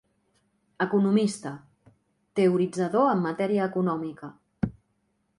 Economista: 0.85 1.51
Teoritzador 2.39 3.05
en 3.11 3.21
matèria 3.27 3.67
econòmica. 3.73 4.31